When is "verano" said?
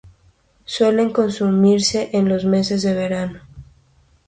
2.95-3.41